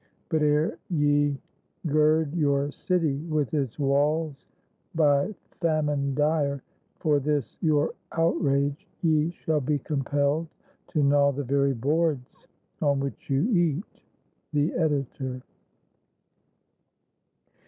But 0.29 0.41
ere 0.41 0.79
ye 0.89 1.37
gird 1.85 2.33
Your 2.33 2.71
city 2.71 3.17
with 3.25 3.53
its 3.53 3.77
walls, 3.77 4.47
by 4.95 5.35
famine 5.59 6.15
dire, 6.15 6.63
For 6.97 7.19
this 7.19 7.55
your 7.61 7.93
outrage, 8.11 8.87
ye 9.03 9.29
shall 9.29 9.61
be 9.61 9.77
compelled 9.77 10.47
To 10.87 11.03
gnaw 11.03 11.33
the 11.33 11.43
very 11.43 11.73
boards 11.75 12.47
on 12.81 12.99
which 12.99 13.29
you 13.29 13.47
eat." 13.51 14.01
The 14.53 14.73
Editor. 14.73 15.43